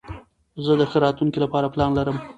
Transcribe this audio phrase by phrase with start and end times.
[0.65, 2.17] زه د ښه راتلونکي له پاره پلان لرم.